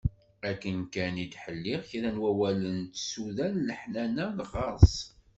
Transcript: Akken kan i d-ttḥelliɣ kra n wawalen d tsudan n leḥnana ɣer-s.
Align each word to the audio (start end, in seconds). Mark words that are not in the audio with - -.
Akken 0.49 0.77
kan 0.93 1.13
i 1.23 1.25
d-ttḥelliɣ 1.27 1.81
kra 1.89 2.09
n 2.15 2.21
wawalen 2.21 2.77
d 2.83 2.93
tsudan 2.95 3.53
n 3.59 3.65
leḥnana 3.67 4.27
ɣer-s. 4.51 4.95